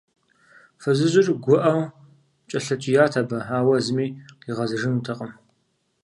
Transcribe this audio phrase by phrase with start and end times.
[0.81, 1.81] Фызыжьыр гуӀэу
[2.49, 4.07] кӀэлъыкӀият абы, ауэ зыми
[4.43, 5.31] къигъэзэжынутэкъым.